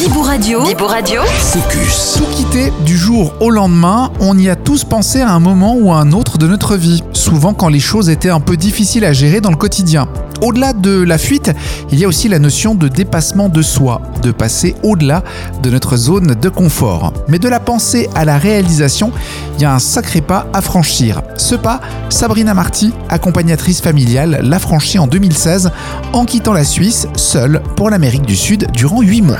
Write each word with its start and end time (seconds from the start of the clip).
Bibou 0.00 0.22
Radio. 0.22 0.62
Bibou 0.62 0.86
Radio. 0.86 1.20
Focus. 1.26 2.14
Tout 2.16 2.24
quitter 2.34 2.72
du 2.86 2.96
jour 2.96 3.34
au 3.38 3.50
lendemain, 3.50 4.10
on 4.18 4.38
y 4.38 4.48
a 4.48 4.56
tous 4.56 4.82
pensé 4.82 5.20
à 5.20 5.30
un 5.30 5.40
moment 5.40 5.76
ou 5.76 5.92
à 5.92 5.96
un 5.96 6.12
autre 6.12 6.38
de 6.38 6.46
notre 6.46 6.74
vie, 6.76 7.04
souvent 7.12 7.52
quand 7.52 7.68
les 7.68 7.80
choses 7.80 8.08
étaient 8.08 8.30
un 8.30 8.40
peu 8.40 8.56
difficiles 8.56 9.04
à 9.04 9.12
gérer 9.12 9.42
dans 9.42 9.50
le 9.50 9.56
quotidien. 9.56 10.08
Au-delà 10.42 10.72
de 10.72 11.02
la 11.02 11.18
fuite, 11.18 11.52
il 11.92 11.98
y 11.98 12.04
a 12.04 12.08
aussi 12.08 12.28
la 12.28 12.38
notion 12.38 12.74
de 12.74 12.88
dépassement 12.88 13.48
de 13.48 13.62
soi, 13.62 14.00
de 14.22 14.30
passer 14.30 14.74
au-delà 14.82 15.22
de 15.62 15.70
notre 15.70 15.96
zone 15.96 16.34
de 16.34 16.48
confort. 16.48 17.12
Mais 17.28 17.38
de 17.38 17.48
la 17.48 17.60
pensée 17.60 18.08
à 18.14 18.24
la 18.24 18.38
réalisation, 18.38 19.12
il 19.56 19.62
y 19.62 19.64
a 19.64 19.74
un 19.74 19.78
sacré 19.78 20.20
pas 20.20 20.46
à 20.52 20.60
franchir. 20.60 21.22
Ce 21.36 21.54
pas, 21.54 21.80
Sabrina 22.08 22.54
Marty, 22.54 22.92
accompagnatrice 23.08 23.80
familiale, 23.80 24.40
l'a 24.42 24.58
franchi 24.58 24.98
en 24.98 25.06
2016 25.06 25.70
en 26.12 26.24
quittant 26.24 26.52
la 26.52 26.64
Suisse 26.64 27.06
seule 27.16 27.62
pour 27.76 27.90
l'Amérique 27.90 28.26
du 28.26 28.36
Sud 28.36 28.70
durant 28.72 29.02
8 29.02 29.22
mois. 29.22 29.38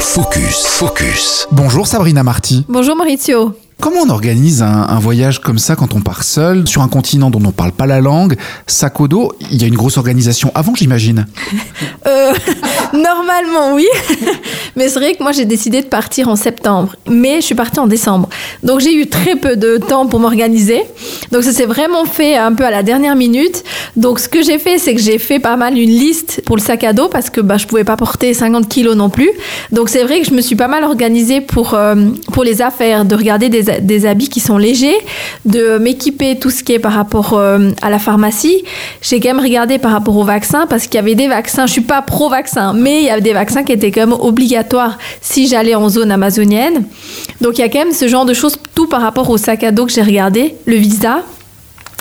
Focus. 0.00 0.66
Focus. 0.66 1.48
Bonjour 1.52 1.86
Sabrina 1.86 2.22
Marty. 2.22 2.66
Bonjour 2.68 2.96
Maurizio. 2.96 3.54
Comment 3.82 4.02
on 4.02 4.10
organise 4.10 4.62
un, 4.62 5.00
voyage 5.00 5.40
comme 5.40 5.58
ça 5.58 5.74
quand 5.74 5.92
on 5.92 6.02
part 6.02 6.22
seul, 6.22 6.68
sur 6.68 6.82
un 6.82 6.88
continent 6.88 7.30
dont 7.30 7.40
on 7.40 7.48
ne 7.48 7.50
parle 7.50 7.72
pas 7.72 7.86
la 7.86 8.00
langue, 8.00 8.36
sac 8.68 9.00
au 9.00 9.08
dos 9.08 9.32
Il 9.50 9.60
y 9.60 9.64
a 9.64 9.66
une 9.66 9.74
grosse 9.74 9.96
organisation 9.96 10.52
avant, 10.54 10.76
j'imagine. 10.76 11.26
Euh, 12.06 12.32
normalement, 12.92 13.74
oui. 13.74 13.86
Mais 14.76 14.88
c'est 14.88 14.98
vrai 14.98 15.14
que 15.14 15.22
moi, 15.22 15.32
j'ai 15.32 15.44
décidé 15.44 15.82
de 15.82 15.86
partir 15.86 16.28
en 16.28 16.36
septembre. 16.36 16.96
Mais 17.08 17.36
je 17.36 17.46
suis 17.46 17.54
partie 17.54 17.78
en 17.80 17.86
décembre. 17.86 18.28
Donc, 18.62 18.80
j'ai 18.80 18.94
eu 18.94 19.06
très 19.06 19.36
peu 19.36 19.56
de 19.56 19.76
temps 19.76 20.06
pour 20.06 20.20
m'organiser. 20.20 20.82
Donc, 21.30 21.44
ça 21.44 21.52
s'est 21.52 21.66
vraiment 21.66 22.04
fait 22.04 22.36
un 22.36 22.52
peu 22.52 22.64
à 22.64 22.70
la 22.70 22.82
dernière 22.82 23.16
minute. 23.16 23.64
Donc, 23.96 24.18
ce 24.18 24.28
que 24.28 24.42
j'ai 24.42 24.58
fait, 24.58 24.78
c'est 24.78 24.94
que 24.94 25.00
j'ai 25.00 25.18
fait 25.18 25.38
pas 25.38 25.56
mal 25.56 25.78
une 25.78 25.90
liste 25.90 26.42
pour 26.46 26.56
le 26.56 26.62
sac 26.62 26.84
à 26.84 26.92
dos 26.92 27.08
parce 27.08 27.30
que 27.30 27.40
bah, 27.40 27.58
je 27.58 27.66
pouvais 27.66 27.84
pas 27.84 27.96
porter 27.96 28.32
50 28.32 28.68
kilos 28.68 28.96
non 28.96 29.10
plus. 29.10 29.30
Donc, 29.70 29.88
c'est 29.88 30.04
vrai 30.04 30.20
que 30.20 30.26
je 30.26 30.34
me 30.34 30.40
suis 30.40 30.56
pas 30.56 30.68
mal 30.68 30.84
organisée 30.84 31.40
pour, 31.40 31.74
euh, 31.74 31.94
pour 32.32 32.44
les 32.44 32.62
affaires, 32.62 33.04
de 33.04 33.14
regarder 33.14 33.48
des, 33.48 33.62
des 33.80 34.06
habits 34.06 34.28
qui 34.28 34.40
sont 34.40 34.58
légers, 34.58 34.96
de 35.44 35.78
m'équiper 35.78 36.38
tout 36.38 36.50
ce 36.50 36.62
qui 36.62 36.72
est 36.72 36.78
par 36.78 36.92
rapport 36.92 37.34
euh, 37.34 37.70
à 37.82 37.90
la 37.90 37.98
pharmacie. 37.98 38.64
J'ai 39.02 39.20
quand 39.20 39.34
même 39.34 39.44
regardé 39.44 39.78
par 39.78 39.92
rapport 39.92 40.16
aux 40.16 40.24
vaccins 40.24 40.66
parce 40.66 40.84
qu'il 40.84 40.94
y 40.94 40.98
avait 40.98 41.14
des 41.14 41.28
vaccins. 41.28 41.66
Je 41.66 41.72
suis 41.72 41.82
pas 41.82 42.02
pro-vaccin, 42.02 42.72
mais 42.72 43.00
il 43.00 43.06
y 43.06 43.10
avait 43.10 43.20
des 43.20 43.32
vaccins 43.32 43.64
qui 43.64 43.72
étaient 43.72 43.90
quand 43.90 44.06
même 44.06 44.16
obligatoires 44.18 44.61
si 45.20 45.48
j'allais 45.48 45.74
en 45.74 45.88
zone 45.88 46.10
amazonienne. 46.10 46.84
Donc 47.40 47.58
il 47.58 47.60
y 47.60 47.64
a 47.64 47.68
quand 47.68 47.78
même 47.78 47.92
ce 47.92 48.08
genre 48.08 48.24
de 48.24 48.34
choses, 48.34 48.56
tout 48.74 48.88
par 48.88 49.00
rapport 49.00 49.28
au 49.30 49.36
sac 49.36 49.64
à 49.64 49.70
dos 49.70 49.86
que 49.86 49.92
j'ai 49.92 50.02
regardé, 50.02 50.54
le 50.66 50.76
visa. 50.76 51.22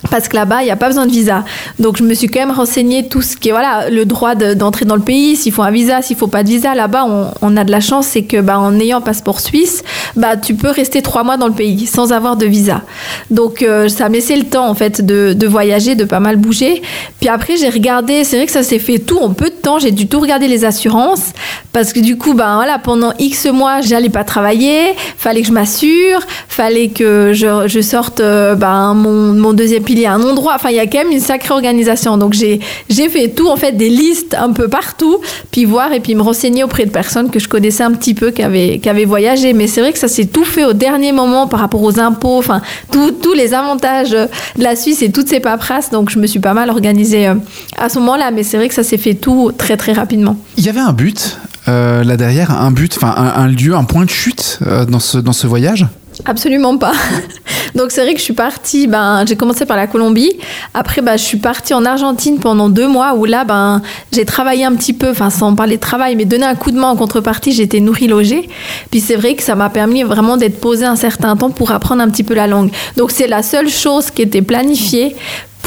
Parce 0.09 0.27
que 0.27 0.35
là-bas, 0.35 0.61
il 0.61 0.65
n'y 0.65 0.71
a 0.71 0.75
pas 0.75 0.87
besoin 0.87 1.05
de 1.05 1.11
visa. 1.11 1.45
Donc, 1.79 1.97
je 1.97 2.03
me 2.03 2.13
suis 2.15 2.27
quand 2.27 2.39
même 2.39 2.51
renseigné 2.51 3.07
tout 3.07 3.21
ce 3.21 3.37
qui 3.37 3.49
est, 3.49 3.51
voilà, 3.51 3.89
le 3.89 4.05
droit 4.05 4.33
de- 4.35 4.55
d'entrer 4.55 4.83
dans 4.85 4.95
le 4.95 5.01
pays, 5.01 5.35
s'il 5.35 5.51
faut 5.51 5.61
un 5.61 5.69
visa, 5.71 6.01
s'il 6.01 6.17
faut 6.17 6.27
pas 6.27 6.43
de 6.43 6.49
visa. 6.49 6.73
Là-bas, 6.73 7.05
on, 7.41 7.57
a 7.57 7.63
de 7.63 7.71
la 7.71 7.79
chance, 7.81 8.07
c'est 8.07 8.23
que, 8.23 8.41
bah, 8.41 8.57
en 8.59 8.79
ayant 8.79 8.99
passeport 9.01 9.39
suisse, 9.39 9.83
bah, 10.15 10.37
tu 10.37 10.55
peux 10.55 10.69
rester 10.69 11.01
trois 11.03 11.23
mois 11.23 11.37
dans 11.37 11.47
le 11.47 11.53
pays 11.53 11.85
sans 11.85 12.13
avoir 12.13 12.35
de 12.35 12.45
visa. 12.47 12.81
Donc, 13.29 13.61
euh, 13.61 13.89
ça 13.89 14.09
me 14.09 14.15
laissait 14.15 14.37
le 14.37 14.45
temps, 14.45 14.67
en 14.67 14.73
fait, 14.73 15.05
de, 15.05 15.33
de 15.33 15.47
voyager, 15.47 15.93
de 15.95 16.03
pas 16.03 16.19
mal 16.19 16.35
bouger. 16.35 16.81
Puis 17.19 17.29
après, 17.29 17.57
j'ai 17.57 17.69
regardé, 17.69 18.23
c'est 18.23 18.37
vrai 18.37 18.47
que 18.47 18.51
ça 18.51 18.63
s'est 18.63 18.79
fait 18.79 18.97
tout 18.99 19.19
en 19.19 19.33
peu 19.33 19.45
de 19.45 19.55
temps. 19.55 19.77
J'ai 19.77 19.91
dû 19.91 20.07
tout 20.07 20.19
regarder 20.19 20.47
les 20.47 20.65
assurances. 20.65 21.31
Parce 21.73 21.93
que 21.93 21.99
du 21.99 22.17
coup, 22.17 22.33
ben 22.33 22.55
voilà, 22.55 22.79
pendant 22.79 23.13
X 23.19 23.45
mois, 23.45 23.81
j'allais 23.81 24.09
pas 24.09 24.23
travailler. 24.23 24.93
Fallait 25.17 25.41
que 25.41 25.47
je 25.47 25.53
m'assure. 25.53 26.21
Fallait 26.49 26.89
que 26.89 27.31
je, 27.33 27.67
je 27.67 27.81
sorte 27.81 28.19
euh, 28.19 28.55
ben, 28.55 28.93
mon, 28.93 29.33
mon 29.33 29.53
deuxième 29.53 29.83
pilier 29.91 30.05
à 30.05 30.13
un 30.13 30.23
endroit. 30.23 30.53
Enfin, 30.55 30.69
il 30.69 30.77
y 30.77 30.79
a 30.79 30.87
quand 30.87 30.99
même 30.99 31.11
une 31.11 31.19
sacrée 31.19 31.53
organisation. 31.53 32.17
Donc, 32.17 32.33
j'ai 32.33 32.59
fait 33.09 33.27
tout, 33.29 33.49
en 33.49 33.57
fait, 33.57 33.73
des 33.73 33.89
listes 33.89 34.35
un 34.39 34.53
peu 34.53 34.67
partout. 34.69 35.17
Puis 35.51 35.65
voir 35.65 35.91
et 35.91 35.99
puis 35.99 36.15
me 36.15 36.21
renseigner 36.21 36.63
auprès 36.63 36.85
de 36.85 36.91
personnes 36.91 37.29
que 37.29 37.39
je 37.39 37.49
connaissais 37.49 37.83
un 37.83 37.91
petit 37.91 38.13
peu 38.13 38.31
qui 38.31 38.41
avaient, 38.41 38.79
qui 38.79 38.87
avaient 38.87 39.05
voyagé. 39.05 39.51
Mais 39.53 39.67
c'est 39.67 39.81
vrai 39.81 39.91
que 39.91 39.99
ça 39.99 40.07
s'est 40.07 40.27
tout 40.27 40.45
fait 40.45 40.63
au 40.63 40.73
dernier 40.73 41.11
moment 41.11 41.47
par 41.47 41.59
rapport 41.59 41.83
aux 41.83 41.99
impôts. 41.99 42.37
Enfin, 42.37 42.61
tous 42.91 43.33
les 43.33 43.53
avantages 43.53 44.11
de 44.11 44.29
la 44.57 44.75
Suisse 44.75 45.01
et 45.01 45.11
toutes 45.11 45.27
ces 45.27 45.41
paperasses. 45.41 45.89
Donc, 45.89 46.09
je 46.09 46.19
me 46.19 46.27
suis 46.27 46.39
pas 46.39 46.53
mal 46.53 46.69
organisée 46.69 47.27
euh, 47.27 47.35
à 47.77 47.89
ce 47.89 47.99
moment-là. 47.99 48.31
Mais 48.31 48.43
c'est 48.43 48.57
vrai 48.57 48.69
que 48.69 48.75
ça 48.75 48.83
s'est 48.83 48.97
fait 48.97 49.15
tout 49.15 49.51
très, 49.57 49.75
très 49.75 49.91
rapidement. 49.91 50.37
Il 50.57 50.65
y 50.65 50.69
avait 50.69 50.79
un 50.79 50.93
but 50.93 51.37
euh, 51.67 52.03
là 52.03 52.17
derrière, 52.17 52.49
un 52.51 52.71
but, 52.71 52.93
enfin 52.95 53.13
un, 53.15 53.43
un 53.43 53.47
lieu, 53.47 53.75
un 53.75 53.83
point 53.83 54.05
de 54.05 54.09
chute 54.09 54.59
euh, 54.65 54.85
dans, 54.85 54.99
ce, 54.99 55.17
dans 55.19 55.33
ce 55.33 55.45
voyage? 55.47 55.85
Absolument 56.25 56.77
pas. 56.77 56.93
Donc 57.75 57.91
c'est 57.91 58.01
vrai 58.01 58.13
que 58.13 58.19
je 58.19 58.23
suis 58.23 58.33
partie, 58.33 58.87
ben, 58.87 59.23
j'ai 59.25 59.35
commencé 59.35 59.65
par 59.65 59.77
la 59.77 59.87
Colombie. 59.87 60.33
Après, 60.73 61.01
ben, 61.01 61.17
je 61.17 61.23
suis 61.23 61.37
partie 61.37 61.73
en 61.73 61.85
Argentine 61.85 62.39
pendant 62.39 62.69
deux 62.69 62.87
mois 62.87 63.13
où 63.15 63.25
là, 63.25 63.43
ben, 63.43 63.81
j'ai 64.11 64.25
travaillé 64.25 64.65
un 64.65 64.75
petit 64.75 64.93
peu, 64.93 65.09
enfin 65.09 65.29
sans 65.29 65.55
parler 65.55 65.77
de 65.77 65.81
travail, 65.81 66.15
mais 66.15 66.25
donner 66.25 66.45
un 66.45 66.55
coup 66.55 66.71
de 66.71 66.77
main 66.77 66.89
en 66.89 66.95
contrepartie, 66.95 67.51
j'étais 67.51 67.79
nourrie, 67.79 68.07
logée. 68.07 68.49
Puis 68.89 68.99
c'est 68.99 69.15
vrai 69.15 69.35
que 69.35 69.43
ça 69.43 69.55
m'a 69.55 69.69
permis 69.69 70.03
vraiment 70.03 70.37
d'être 70.37 70.59
posée 70.59 70.85
un 70.85 70.95
certain 70.95 71.35
temps 71.35 71.51
pour 71.51 71.71
apprendre 71.71 72.01
un 72.01 72.09
petit 72.09 72.23
peu 72.23 72.33
la 72.33 72.47
langue. 72.47 72.71
Donc 72.97 73.11
c'est 73.11 73.27
la 73.27 73.43
seule 73.43 73.69
chose 73.69 74.11
qui 74.11 74.21
était 74.21 74.41
planifiée 74.41 75.15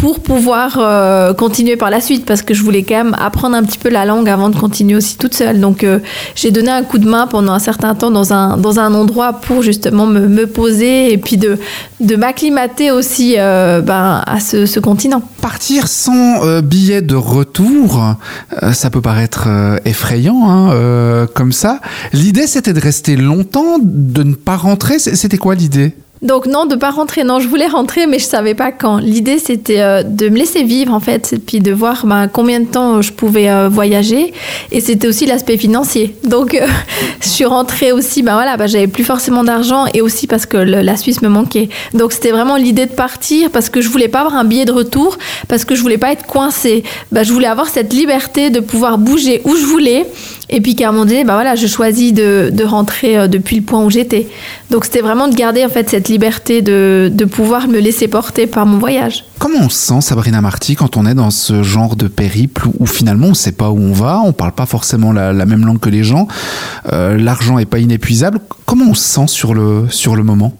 pour 0.04 0.20
pouvoir 0.20 0.76
euh, 0.78 1.32
continuer 1.32 1.76
par 1.76 1.88
la 1.88 1.98
suite 1.98 2.26
parce 2.26 2.42
que 2.42 2.52
je 2.52 2.62
voulais 2.62 2.82
quand 2.82 3.04
même 3.04 3.16
apprendre 3.18 3.56
un 3.56 3.62
petit 3.62 3.78
peu 3.78 3.88
la 3.88 4.04
langue 4.04 4.28
avant 4.28 4.50
de 4.50 4.54
continuer 4.54 4.96
aussi 4.96 5.16
toute 5.16 5.32
seule. 5.32 5.60
Donc 5.60 5.82
euh, 5.82 5.98
j'ai 6.34 6.50
donné 6.50 6.68
un 6.70 6.82
coup 6.82 6.98
de 6.98 7.08
main 7.08 7.26
pendant 7.26 7.54
un 7.54 7.58
certain 7.58 7.94
temps 7.94 8.10
dans 8.10 8.34
un, 8.34 8.58
dans 8.58 8.78
un 8.78 8.92
endroit 8.92 9.32
pour 9.32 9.62
justement 9.62 10.04
me, 10.04 10.44
poser 10.46 11.10
et 11.10 11.16
puis 11.16 11.38
de, 11.38 11.58
de 12.00 12.16
m'acclimater 12.16 12.90
aussi 12.90 13.36
euh, 13.38 13.80
ben, 13.80 14.22
à 14.26 14.40
ce, 14.40 14.78
continent. 14.78 15.22
Partir 15.40 15.88
sans 15.88 16.60
billet 16.60 17.00
de 17.00 17.14
retour, 17.14 18.14
ça 18.74 18.90
peut 18.90 19.00
paraître 19.00 19.48
effrayant 19.86 20.50
hein, 20.50 21.26
comme 21.34 21.52
ça. 21.52 21.80
L'idée 22.12 22.46
c'était 22.46 22.74
de 22.74 22.80
rester 22.80 23.16
longtemps, 23.16 23.78
de 23.80 24.22
ne 24.22 24.34
pas 24.34 24.56
rentrer. 24.56 24.98
C'était 24.98 25.38
quoi 25.38 25.54
l'idée? 25.54 25.94
Donc 26.24 26.46
non, 26.46 26.64
de 26.64 26.74
pas 26.74 26.90
rentrer. 26.90 27.22
Non, 27.22 27.38
je 27.38 27.46
voulais 27.46 27.66
rentrer, 27.66 28.06
mais 28.06 28.18
je 28.18 28.24
savais 28.24 28.54
pas 28.54 28.72
quand. 28.72 28.96
L'idée, 28.96 29.38
c'était 29.38 29.80
euh, 29.80 30.02
de 30.02 30.30
me 30.30 30.38
laisser 30.38 30.64
vivre 30.64 30.94
en 30.94 31.00
fait, 31.00 31.34
et 31.34 31.38
puis 31.38 31.60
de 31.60 31.70
voir 31.70 32.06
ben, 32.06 32.28
combien 32.28 32.60
de 32.60 32.64
temps 32.64 33.02
je 33.02 33.12
pouvais 33.12 33.50
euh, 33.50 33.68
voyager. 33.68 34.32
Et 34.72 34.80
c'était 34.80 35.06
aussi 35.06 35.26
l'aspect 35.26 35.58
financier. 35.58 36.16
Donc, 36.24 36.54
euh, 36.54 36.66
je 37.20 37.28
suis 37.28 37.44
rentrée 37.44 37.92
aussi. 37.92 38.22
Ben 38.22 38.32
voilà, 38.32 38.56
ben, 38.56 38.66
j'avais 38.66 38.86
plus 38.86 39.04
forcément 39.04 39.44
d'argent, 39.44 39.84
et 39.92 40.00
aussi 40.00 40.26
parce 40.26 40.46
que 40.46 40.56
la 40.56 40.96
Suisse 40.96 41.20
me 41.20 41.28
manquait. 41.28 41.68
Donc, 41.92 42.12
c'était 42.12 42.30
vraiment 42.30 42.56
l'idée 42.56 42.86
de 42.86 42.92
partir 42.92 43.50
parce 43.50 43.68
que 43.68 43.82
je 43.82 43.90
voulais 43.90 44.08
pas 44.08 44.20
avoir 44.20 44.36
un 44.36 44.44
billet 44.44 44.64
de 44.64 44.72
retour, 44.72 45.18
parce 45.46 45.66
que 45.66 45.74
je 45.74 45.82
voulais 45.82 45.98
pas 45.98 46.12
être 46.12 46.24
coincée. 46.24 46.84
Ben, 47.12 47.22
je 47.22 47.32
voulais 47.34 47.48
avoir 47.48 47.68
cette 47.68 47.92
liberté 47.92 48.48
de 48.48 48.60
pouvoir 48.60 48.96
bouger 48.96 49.42
où 49.44 49.54
je 49.56 49.64
voulais. 49.66 50.06
Et 50.50 50.60
puis 50.60 50.74
qu'à 50.74 50.88
un 50.88 50.92
moment 50.92 51.06
donné, 51.06 51.24
bah 51.24 51.34
voilà, 51.34 51.54
je 51.54 51.66
choisis 51.66 52.12
de, 52.12 52.50
de 52.52 52.64
rentrer 52.64 53.16
euh, 53.16 53.28
depuis 53.28 53.56
le 53.56 53.62
point 53.62 53.82
où 53.84 53.90
j'étais. 53.90 54.28
Donc 54.70 54.84
c'était 54.84 55.00
vraiment 55.00 55.28
de 55.28 55.34
garder 55.34 55.64
en 55.64 55.68
fait 55.68 55.88
cette 55.88 56.08
liberté 56.08 56.62
de, 56.62 57.10
de 57.12 57.24
pouvoir 57.24 57.66
me 57.68 57.78
laisser 57.78 58.08
porter 58.08 58.46
par 58.46 58.66
mon 58.66 58.78
voyage. 58.78 59.24
Comment 59.38 59.60
on 59.62 59.68
se 59.68 59.76
sent, 59.76 60.00
Sabrina 60.00 60.40
Marty, 60.40 60.74
quand 60.76 60.96
on 60.96 61.06
est 61.06 61.14
dans 61.14 61.30
ce 61.30 61.62
genre 61.62 61.96
de 61.96 62.08
périple 62.08 62.68
où, 62.68 62.74
où 62.80 62.86
finalement 62.86 63.26
on 63.26 63.30
ne 63.30 63.34
sait 63.34 63.52
pas 63.52 63.70
où 63.70 63.78
on 63.78 63.92
va, 63.92 64.20
on 64.24 64.32
parle 64.32 64.52
pas 64.52 64.66
forcément 64.66 65.12
la, 65.12 65.32
la 65.32 65.46
même 65.46 65.64
langue 65.64 65.80
que 65.80 65.90
les 65.90 66.04
gens, 66.04 66.28
euh, 66.92 67.16
l'argent 67.16 67.58
est 67.58 67.66
pas 67.66 67.78
inépuisable. 67.78 68.40
Comment 68.66 68.86
on 68.90 68.94
se 68.94 69.04
sent 69.04 69.28
sur 69.28 69.54
le, 69.54 69.86
sur 69.90 70.16
le 70.16 70.22
moment? 70.22 70.52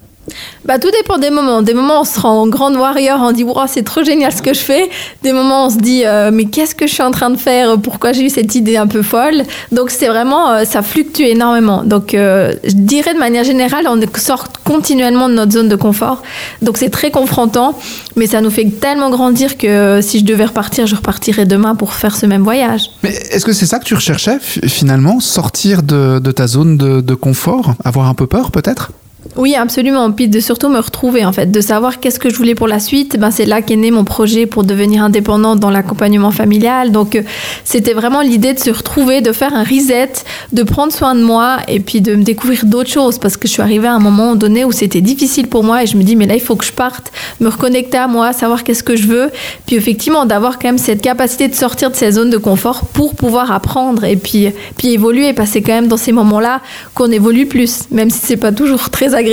Bah 0.65 0.79
tout 0.79 0.91
dépend 0.91 1.19
des 1.19 1.31
moments. 1.31 1.61
Des 1.63 1.75
moments 1.75 2.01
on 2.01 2.05
se 2.05 2.19
rend 2.19 2.43
en 2.43 2.47
grande 2.47 2.77
warrior, 2.77 3.19
on 3.21 3.33
dit 3.33 3.45
wow, 3.45 3.63
c'est 3.67 3.83
trop 3.83 4.03
génial 4.03 4.33
ce 4.33 4.41
que 4.43 4.55
je 4.55 4.61
fais. 4.61 4.89
Des 5.23 5.33
moments 5.33 5.67
on 5.67 5.71
se 5.71 5.77
dit 5.77 6.03
euh, 6.05 6.31
mais 6.33 6.47
qu'est-ce 6.47 6.75
que 6.75 6.87
je 6.87 6.93
suis 6.95 7.03
en 7.03 7.11
train 7.11 7.31
de 7.31 7.37
faire? 7.37 7.79
Pourquoi 7.79 8.13
j'ai 8.13 8.23
eu 8.25 8.31
cette 8.31 8.55
idée 8.55 8.77
un 8.77 8.87
peu 8.87 9.03
folle? 9.03 9.43
Donc 9.73 9.91
c'est 9.91 10.07
vraiment 10.09 10.51
euh, 10.51 10.65
ça 10.65 10.83
fluctue 10.83 11.23
énormément. 11.25 11.83
Donc 11.85 12.15
euh, 12.15 12.55
je 12.65 12.73
dirais 12.75 13.13
de 13.15 13.19
manière 13.19 13.45
générale 13.45 13.87
on 13.89 14.01
sort 14.19 14.47
continuellement 14.65 15.29
de 15.29 15.35
notre 15.35 15.53
zone 15.53 15.69
de 15.69 15.77
confort. 15.77 16.23
Donc 16.63 16.79
c'est 16.79 16.91
très 16.91 17.11
confrontant, 17.11 17.79
mais 18.17 18.27
ça 18.27 18.41
nous 18.41 18.51
fait 18.51 18.65
tellement 18.81 19.11
grandir 19.11 19.59
que 19.59 20.01
si 20.03 20.21
je 20.21 20.25
devais 20.25 20.47
repartir, 20.47 20.87
je 20.87 20.97
repartirais 20.97 21.45
demain 21.45 21.75
pour 21.75 21.93
faire 21.93 22.17
ce 22.17 22.25
même 22.27 22.43
voyage. 22.43 22.91
Mais 23.03 23.11
est-ce 23.11 23.45
que 23.45 23.53
c'est 23.53 23.67
ça 23.67 23.79
que 23.79 23.85
tu 23.85 23.95
recherchais 23.95 24.39
fi- 24.41 24.67
finalement? 24.69 25.21
Sortir 25.21 25.83
de, 25.83 26.19
ta 26.33 26.47
zone 26.47 26.77
de 26.79 27.15
confort? 27.15 27.75
Avoir 27.85 28.09
un 28.09 28.15
peu 28.15 28.27
peur 28.27 28.51
peut-être? 28.51 28.91
Oui, 29.37 29.57
absolument. 29.57 30.13
Puis 30.13 30.29
de 30.29 30.39
surtout 30.39 30.69
me 30.69 30.79
retrouver, 30.79 31.25
en 31.25 31.33
fait, 31.33 31.51
de 31.51 31.61
savoir 31.61 31.99
qu'est-ce 31.99 32.21
que 32.21 32.31
je 32.31 32.37
voulais 32.37 32.55
pour 32.55 32.69
la 32.69 32.79
suite. 32.79 33.19
Ben, 33.19 33.33
c'est 33.33 33.47
là 33.47 33.63
qu'est 33.63 33.75
né 33.75 33.91
mon 33.91 34.05
projet 34.05 34.47
pour 34.47 34.63
devenir 34.63 35.03
indépendante 35.03 35.59
dans 35.59 35.71
l'accompagnement 35.71 36.31
familial. 36.31 36.93
Donc, 36.93 37.17
euh, 37.17 37.23
c'était 37.65 37.95
vraiment 37.95 38.21
l'idée 38.21 38.55
de 38.55 38.61
se 38.61 38.71
retrouver, 38.71 39.23
de 39.23 39.33
faire 39.33 39.53
un 39.53 39.65
reset, 39.65 40.13
de 40.53 40.63
prendre 40.63 40.93
soin 40.93 41.17
de 41.17 41.23
moi 41.23 41.59
et 41.67 41.81
puis 41.81 42.01
de 42.01 42.15
me 42.15 42.23
découvrir 42.23 42.65
d'autres 42.65 42.91
choses. 42.91 43.19
Parce 43.19 43.37
que 43.37 43.49
je 43.49 43.55
suis 43.55 43.63
arrivée 43.63 43.89
à 43.89 43.95
un 43.95 43.99
moment 43.99 44.37
donné 44.37 44.65
où 44.65 44.71
c'était 44.71 45.01
difficile 45.01 45.49
pour 45.49 45.65
moi 45.65 45.83
et 45.83 45.87
je 45.87 45.97
me 45.97 46.05
dis, 46.05 46.15
mais 46.15 46.27
là, 46.27 46.35
il 46.35 46.41
faut 46.41 46.55
que 46.55 46.65
je 46.65 46.73
parte, 46.73 47.11
me 47.41 47.49
reconnecter 47.49 47.99
à 47.99 48.07
moi, 48.07 48.33
savoir 48.33 48.63
qu'est-ce 48.63 48.85
que 48.85 48.95
je 48.95 49.09
veux. 49.09 49.31
Puis, 49.67 49.75
effectivement, 49.75 50.27
d'avoir 50.27 50.61
quand 50.61 50.69
même 50.69 50.79
cette 50.79 51.03
capacité 51.03 51.49
de 51.49 51.57
sortir 51.57 51.91
de 51.91 51.97
ces 51.97 52.13
zones 52.13 52.31
de 52.31 52.39
confort 52.39 52.85
pour 52.87 53.17
pouvoir 53.17 53.51
apprendre 53.51 54.05
et 54.05 54.17
puis, 54.17 54.51
puis 54.77 54.93
évoluer. 54.93 55.33
Parce 55.33 55.49
que 55.49 55.55
c'est 55.55 55.63
quand 55.63 55.75
même 55.75 55.89
dans 55.89 55.97
ces 55.97 56.13
moments-là 56.13 56.61
qu'on 56.95 57.11
évolue 57.11 57.47
plus, 57.47 57.91
même 57.91 58.11
si 58.11 58.21
c'est 58.23 58.37
pas 58.37 58.53
toujours 58.53 58.91
très 58.91 59.13
agréable 59.13 59.24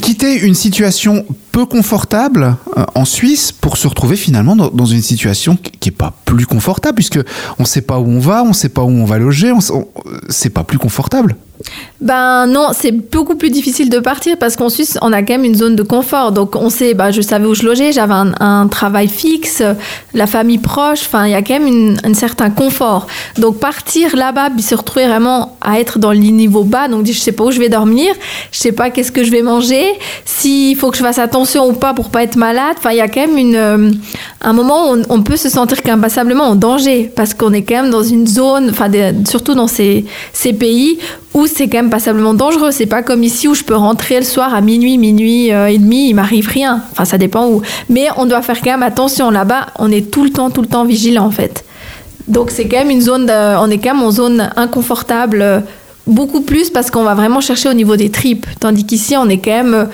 Quitter 0.00 0.40
une 0.40 0.54
situation 0.54 1.24
peu 1.52 1.66
confortable 1.66 2.56
euh, 2.76 2.84
en 2.94 3.04
Suisse 3.04 3.52
pour 3.52 3.76
se 3.76 3.86
retrouver 3.86 4.16
finalement 4.16 4.56
dans, 4.56 4.86
une 4.86 5.02
situation 5.02 5.56
qui 5.56 5.88
est 5.88 5.92
pas 5.92 6.12
plus 6.24 6.46
confortable 6.46 6.96
puisque 6.96 7.20
on 7.58 7.64
sait 7.64 7.82
pas 7.82 7.98
où 7.98 8.06
on 8.06 8.18
va, 8.18 8.42
on 8.42 8.52
sait 8.52 8.68
pas 8.68 8.82
où 8.82 8.90
on 8.90 9.04
va 9.04 9.18
loger, 9.18 9.52
on, 9.52 9.58
on- 9.72 9.88
c'est 10.28 10.50
pas 10.50 10.64
plus 10.64 10.78
confortable. 10.78 11.36
Ben 12.00 12.46
non, 12.46 12.68
c'est 12.72 12.90
beaucoup 12.90 13.36
plus 13.36 13.50
difficile 13.50 13.88
de 13.88 13.98
partir 13.98 14.36
parce 14.36 14.56
qu'en 14.56 14.68
Suisse, 14.68 14.98
on 15.00 15.12
a 15.12 15.22
quand 15.22 15.34
même 15.34 15.44
une 15.44 15.54
zone 15.54 15.76
de 15.76 15.82
confort. 15.82 16.32
Donc 16.32 16.56
on 16.56 16.68
sait, 16.68 16.92
ben, 16.92 17.10
je 17.10 17.22
savais 17.22 17.46
où 17.46 17.54
je 17.54 17.64
logeais, 17.64 17.92
j'avais 17.92 18.12
un, 18.12 18.32
un 18.40 18.68
travail 18.68 19.08
fixe, 19.08 19.62
la 20.12 20.26
famille 20.26 20.58
proche, 20.58 21.00
enfin 21.06 21.26
il 21.26 21.32
y 21.32 21.34
a 21.34 21.42
quand 21.42 21.58
même 21.58 21.96
un 22.04 22.14
certain 22.14 22.50
confort. 22.50 23.06
Donc 23.38 23.58
partir 23.58 24.16
là-bas, 24.16 24.50
puis 24.50 24.62
se 24.62 24.74
retrouver 24.74 25.06
vraiment 25.06 25.56
à 25.60 25.80
être 25.80 25.98
dans 25.98 26.12
le 26.12 26.18
niveau 26.18 26.64
bas, 26.64 26.88
donc 26.88 27.06
je 27.06 27.12
sais 27.12 27.32
pas 27.32 27.44
où 27.44 27.50
je 27.50 27.60
vais 27.60 27.68
dormir, 27.68 28.12
je 28.52 28.58
sais 28.58 28.72
pas 28.72 28.90
qu'est-ce 28.90 29.12
que 29.12 29.24
je 29.24 29.30
vais 29.30 29.42
manger, 29.42 29.86
s'il 30.24 30.76
faut 30.76 30.90
que 30.90 30.96
je 30.96 31.02
fasse 31.02 31.18
attention 31.18 31.68
ou 31.68 31.72
pas 31.72 31.94
pour 31.94 32.10
pas 32.10 32.22
être 32.24 32.36
malade. 32.36 32.74
Enfin 32.76 32.90
il 32.90 32.98
y 32.98 33.00
a 33.00 33.08
quand 33.08 33.26
même 33.26 33.38
une, 33.38 33.98
euh, 34.44 34.48
un 34.48 34.52
moment 34.52 34.90
on, 34.90 35.02
on 35.08 35.22
peut 35.22 35.36
se 35.36 35.48
sentir 35.48 35.82
qu'impassablement 35.82 36.44
en 36.44 36.54
danger 36.54 37.10
parce 37.14 37.34
qu'on 37.34 37.52
est 37.52 37.62
quand 37.62 37.82
même 37.82 37.90
dans 37.90 38.02
une 38.02 38.26
zone, 38.26 38.70
enfin 38.70 38.90
surtout 39.28 39.54
dans 39.54 39.66
ces, 39.66 40.04
pays 40.58 40.98
où 41.32 41.46
c'est 41.46 41.68
quand 41.68 41.78
même 41.78 41.90
passablement 41.90 42.34
dangereux. 42.34 42.70
C'est 42.70 42.86
pas 42.86 43.02
comme 43.02 43.22
ici 43.22 43.48
où 43.48 43.54
je 43.54 43.64
peux 43.64 43.74
rentrer 43.74 44.18
le 44.18 44.24
soir 44.24 44.54
à 44.54 44.60
minuit, 44.60 44.98
minuit 44.98 45.52
euh, 45.52 45.66
et 45.66 45.78
demi, 45.78 46.10
il 46.10 46.14
m'arrive 46.14 46.48
rien. 46.48 46.82
Enfin, 46.92 47.04
ça 47.04 47.18
dépend 47.18 47.48
où. 47.48 47.62
Mais 47.88 48.08
on 48.16 48.26
doit 48.26 48.42
faire 48.42 48.60
quand 48.60 48.70
même 48.70 48.82
attention. 48.82 49.30
Là-bas, 49.30 49.68
on 49.78 49.90
est 49.90 50.10
tout 50.10 50.24
le 50.24 50.30
temps, 50.30 50.50
tout 50.50 50.62
le 50.62 50.68
temps 50.68 50.84
vigilant 50.84 51.26
en 51.26 51.30
fait. 51.30 51.64
Donc 52.28 52.50
c'est 52.50 52.66
quand 52.66 52.78
même 52.78 52.90
une 52.90 53.02
zone, 53.02 53.30
on 53.30 53.70
est 53.70 53.78
quand 53.78 53.94
même 53.94 54.02
en 54.02 54.10
zone 54.10 54.50
inconfortable. 54.56 55.64
Euh, 56.06 56.12
Beaucoup 56.12 56.42
plus 56.42 56.70
parce 56.70 56.90
qu'on 56.90 57.04
va 57.04 57.14
vraiment 57.14 57.40
chercher 57.40 57.68
au 57.68 57.74
niveau 57.74 57.96
des 57.96 58.10
tripes. 58.10 58.46
Tandis 58.60 58.84
qu'ici, 58.84 59.16
on 59.16 59.28
est 59.28 59.38
quand 59.38 59.50
même 59.50 59.74
euh, 59.74 59.84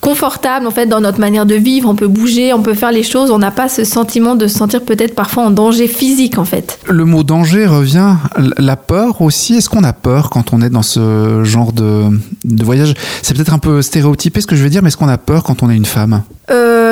confortable 0.00 0.66
en 0.66 0.70
fait 0.70 0.86
dans 0.86 1.00
notre 1.00 1.20
manière 1.20 1.46
de 1.46 1.54
vivre. 1.54 1.88
On 1.88 1.94
peut 1.94 2.08
bouger, 2.08 2.52
on 2.52 2.62
peut 2.62 2.74
faire 2.74 2.92
les 2.92 3.02
choses. 3.02 3.30
On 3.30 3.38
n'a 3.38 3.50
pas 3.50 3.68
ce 3.68 3.84
sentiment 3.84 4.36
de 4.36 4.46
se 4.46 4.56
sentir 4.56 4.82
peut-être 4.82 5.14
parfois 5.14 5.44
en 5.44 5.50
danger 5.50 5.88
physique 5.88 6.38
en 6.38 6.44
fait. 6.44 6.78
Le 6.88 7.04
mot 7.04 7.22
danger 7.22 7.66
revient, 7.66 8.14
la 8.58 8.76
peur 8.76 9.20
aussi. 9.20 9.56
Est-ce 9.56 9.68
qu'on 9.68 9.84
a 9.84 9.92
peur 9.92 10.30
quand 10.30 10.52
on 10.52 10.62
est 10.62 10.70
dans 10.70 10.82
ce 10.82 11.42
genre 11.44 11.72
de, 11.72 12.04
de 12.44 12.64
voyage? 12.64 12.94
C'est 13.22 13.34
peut-être 13.34 13.52
un 13.52 13.58
peu 13.58 13.82
stéréotypé 13.82 14.40
ce 14.40 14.46
que 14.46 14.56
je 14.56 14.62
veux 14.62 14.70
dire, 14.70 14.82
mais 14.82 14.88
est-ce 14.88 14.96
qu'on 14.96 15.08
a 15.08 15.18
peur 15.18 15.42
quand 15.42 15.62
on 15.62 15.70
est 15.70 15.76
une 15.76 15.84
femme? 15.84 16.22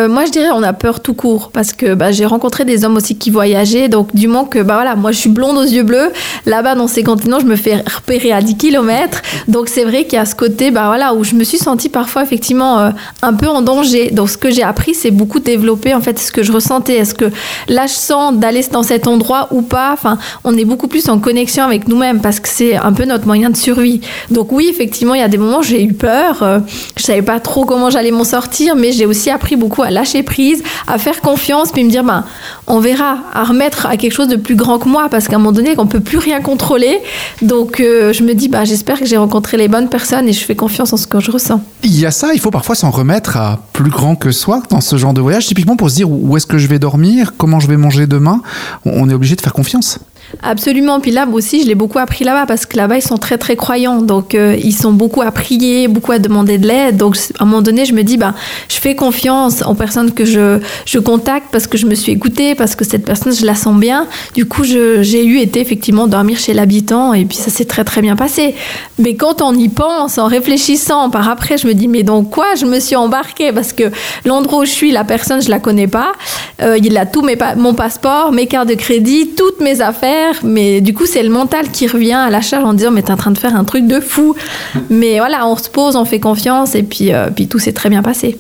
Euh, 0.05 0.09
moi, 0.09 0.25
je 0.25 0.31
dirais 0.31 0.51
on 0.53 0.63
a 0.63 0.73
peur 0.73 1.01
tout 1.01 1.15
court 1.15 1.51
parce 1.53 1.73
que 1.73 1.95
bah, 1.95 2.13
j'ai 2.13 2.27
rencontré 2.27 2.65
des 2.65 2.85
hommes 2.85 2.97
aussi 2.97 3.17
qui 3.17 3.31
voyageaient. 3.31 3.89
Donc, 3.89 4.15
du 4.15 4.29
moment 4.29 4.45
que 4.45 4.59
bah 4.61 4.75
voilà, 4.75 4.97
moi 4.97 5.13
je 5.13 5.19
suis 5.19 5.31
blonde 5.31 5.57
aux 5.57 5.63
yeux 5.63 5.83
bleus, 5.83 6.13
là-bas 6.47 6.75
dans 6.75 6.89
ces 6.89 7.03
continents, 7.03 7.41
je 7.41 7.47
me 7.47 7.57
fais 7.57 7.77
repérer 7.77 8.33
à 8.33 8.43
10 8.43 8.57
km. 8.57 9.23
Donc, 9.49 9.69
c'est 9.69 9.85
vrai 9.85 10.05
qu'il 10.05 10.15
y 10.15 10.19
a 10.19 10.25
ce 10.27 10.35
côté 10.35 10.71
bah 10.71 10.85
voilà 10.87 11.15
où 11.15 11.25
je 11.25 11.35
me 11.35 11.45
suis 11.45 11.59
sentie 11.59 11.89
parfois 11.89 12.23
effectivement 12.23 12.79
euh, 12.81 12.91
un 13.23 13.35
peu 13.35 13.49
en 13.49 13.63
danger. 13.63 14.11
Donc, 14.11 14.31
ce 14.31 14.39
que 14.39 14.51
j'ai 14.51 14.63
appris, 14.63 14.95
c'est 14.95 15.11
beaucoup 15.11 15.41
développer 15.41 15.95
en 15.95 16.01
fait 16.01 16.19
ce 16.19 16.33
que 16.33 16.43
je 16.43 16.53
ressentais. 16.53 16.97
Est-ce 16.97 17.15
que 17.15 17.27
là, 17.69 17.87
je 17.87 17.95
sens 17.95 18.35
d'aller 18.35 18.65
dans 18.71 18.83
cet 18.83 19.07
endroit 19.07 19.49
ou 19.51 19.63
pas? 19.63 19.91
Enfin, 19.93 20.19
on 20.45 20.57
est 20.57 20.65
beaucoup 20.65 20.89
plus 20.89 21.09
en 21.09 21.19
connexion 21.19 21.65
avec 21.65 21.89
nous-mêmes 21.89 22.21
parce 22.21 22.41
que 22.41 22.49
c'est 22.49 22.77
un 22.77 22.93
peu 22.93 23.05
notre 23.05 23.27
moyen 23.27 23.51
de 23.51 23.57
survie. 23.57 24.01
Donc, 24.31 24.53
oui, 24.53 24.69
effectivement, 24.71 25.15
il 25.15 25.21
y 25.21 25.25
a 25.25 25.29
des 25.29 25.39
moments 25.39 25.59
où 25.61 25.63
j'ai 25.63 25.83
eu 25.83 25.93
peur. 25.93 26.43
euh, 26.43 26.59
je 26.97 27.03
savais 27.03 27.23
pas 27.23 27.41
trop 27.41 27.65
comment 27.65 27.91
j'allais 27.91 28.11
m'en 28.11 28.25
sortir, 28.25 28.77
mais 28.77 28.93
j'ai 28.93 29.07
aussi 29.07 29.31
appris 29.31 29.57
beaucoup 29.57 29.83
à 29.83 29.91
lâcher 29.95 30.23
prise, 30.23 30.63
à 30.87 30.99
faire 30.99 31.21
confiance, 31.21 31.73
puis 31.73 31.85
me 31.85 31.91
dire, 31.91 32.05
ben, 32.05 32.25
on 32.67 32.81
verra, 32.81 33.19
à 33.33 33.45
remettre 33.45 33.87
à 33.87 33.97
quelque 33.97 34.13
chose 34.13 34.29
de 34.29 34.37
plus 34.37 34.57
grand 34.57 34.79
que 34.79 34.89
moi, 34.89 35.09
parce 35.11 35.29
qu'à 35.29 35.37
un 35.37 35.39
moment 35.39 35.53
donné, 35.53 35.75
on 35.79 35.87
peut 35.87 36.01
plus 36.01 36.19
rien 36.19 36.41
contrôler. 36.41 37.01
Donc, 37.43 37.81
euh, 37.81 38.13
je 38.13 38.23
me 38.23 38.35
dis, 38.35 38.49
bah, 38.49 38.65
j'espère 38.65 38.99
que 38.99 39.07
j'ai 39.07 39.17
rencontré 39.17 39.57
les 39.57 39.69
bonnes 39.69 39.89
personnes 39.89 40.29
et 40.29 40.33
je 40.33 40.45
fais 40.45 40.57
confiance 40.57 40.93
en 40.93 40.97
ce 40.97 41.07
que 41.07 41.21
je 41.21 41.31
ressens. 41.31 41.61
Il 41.83 41.99
y 41.99 42.07
a 42.07 42.11
ça, 42.11 42.35
il 42.35 42.41
faut 42.41 42.51
parfois 42.51 42.75
s'en 42.75 42.91
remettre 42.91 43.37
à 43.37 43.61
plus 43.73 43.91
grand 43.91 44.17
que 44.17 44.31
soi 44.33 44.63
dans 44.71 44.81
ce 44.81 44.97
genre 44.97 45.15
de 45.15 45.21
voyage, 45.21 45.47
typiquement 45.47 45.77
pour 45.77 45.91
se 45.91 45.97
dire 45.97 46.11
où 46.11 46.37
est-ce 46.37 46.47
que 46.47 46.59
je 46.59 46.67
vais 46.67 46.79
dormir, 46.79 47.35
comment 47.37 47.61
je 47.61 47.69
vais 47.69 47.77
manger 47.77 48.07
demain? 48.07 48.43
On 48.85 49.09
est 49.09 49.15
obligé 49.15 49.37
de 49.37 49.41
faire 49.41 49.53
confiance. 49.53 49.99
Absolument. 50.43 51.01
Puis 51.01 51.11
là 51.11 51.27
aussi, 51.33 51.63
je 51.63 51.69
l'ai 51.69 51.75
beaucoup 51.75 51.99
appris 51.99 52.25
là-bas 52.25 52.47
parce 52.47 52.67
que 52.67 52.77
là-bas, 52.77 52.97
ils 52.97 53.03
sont 53.03 53.17
très, 53.17 53.39
très 53.39 53.57
croyants. 53.57 54.03
Donc, 54.03 54.35
euh, 54.35 54.57
ils 54.63 54.75
sont 54.75 54.93
beaucoup 54.93 55.23
à 55.23 55.31
prier, 55.31 55.89
beaucoup 55.89 56.13
à 56.13 56.19
demander 56.19 56.59
de 56.59 56.67
l'aide. 56.67 56.97
Donc, 56.97 57.17
à 57.39 57.43
un 57.43 57.47
moment 57.47 57.63
donné, 57.63 57.85
je 57.85 57.95
me 57.95 58.03
dis, 58.03 58.17
bah, 58.17 58.35
je 58.69 58.77
fais 58.77 58.95
confiance 58.95 59.63
aux 59.63 59.75
personnes 59.75 60.13
que 60.13 60.25
je, 60.25 60.59
je 60.87 60.99
contacte 60.99 61.47
parce 61.53 61.67
que 61.67 61.79
je 61.79 61.87
me 61.87 61.95
suis 61.95 62.13
écoutée, 62.13 62.55
parce 62.55 62.75
que 62.75 62.85
cette 62.85 63.05
personne, 63.05 63.35
je 63.35 63.47
la 63.47 63.55
sens 63.55 63.79
bien. 63.79 64.07
Du 64.35 64.47
coup, 64.47 64.65
j'ai 64.65 65.25
eu 65.25 65.39
été 65.39 65.61
effectivement 65.61 66.07
dormir 66.07 66.39
chez 66.39 66.55
l'habitant 66.55 67.15
et 67.15 67.25
puis 67.25 67.37
ça 67.37 67.51
s'est 67.51 67.65
très, 67.65 67.85
très 67.85 68.03
bien 68.03 68.17
passé. 68.17 68.55
Mais 68.99 69.15
quand 69.15 69.43
on 69.43 69.55
y 69.55 69.69
pense, 69.69 70.19
en 70.19 70.27
réfléchissant, 70.27 71.11
par 71.11 71.29
après, 71.29 71.59
je 71.59 71.67
me 71.67 71.75
dis, 71.75 71.89
mais 71.89 72.03
dans 72.03 72.25
quoi 72.25 72.55
je 72.57 72.67
me 72.67 72.81
suis 72.81 72.97
embarquée? 72.97 73.53
Parce 73.53 73.73
que 73.73 73.85
l'endroit 74.25 74.61
où 74.61 74.65
je 74.65 74.71
suis, 74.71 74.93
la 74.93 75.05
personne, 75.05 75.41
je 75.43 75.51
la 75.51 75.59
connais 75.59 75.89
pas. 75.89 76.13
Euh, 76.63 76.79
il 76.83 76.97
a 76.99 77.07
tout 77.07 77.23
mes 77.23 77.37
mon 77.57 77.75
passeport, 77.75 78.33
mes 78.33 78.47
cartes 78.47 78.69
de 78.69 78.75
crédit, 78.75 79.31
toutes 79.37 79.61
mes 79.61 79.81
affaires. 79.81 80.14
Mais 80.43 80.81
du 80.81 80.95
coup, 80.95 81.07
c'est 81.07 81.23
le 81.23 81.31
mental 81.31 81.71
qui 81.71 81.87
revient 81.87 82.13
à 82.13 82.31
la 82.31 82.41
charge 82.41 82.65
en 82.65 82.75
disant, 82.75 82.91
mais 82.91 83.03
t'es 83.03 83.13
en 83.13 83.17
train 83.17 83.31
de 83.31 83.39
faire 83.39 83.57
un 83.57 83.65
truc 83.65 83.87
de 83.87 84.01
fou. 84.01 84.35
Mais 84.91 85.19
voilà, 85.19 85.47
on 85.47 85.57
se 85.57 85.69
pose, 85.69 85.97
on 85.97 86.05
fait 86.05 86.21
confiance 86.21 86.75
et 86.75 86.83
puis, 86.83 87.13
euh, 87.13 87.29
puis 87.35 87.49
tout 87.49 87.59
s'est 87.59 87.73
très 87.73 87.89
bien 87.89 88.03
passé. 88.03 88.37